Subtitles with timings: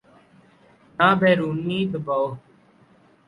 [0.97, 2.27] نہ بیرونی دباؤ۔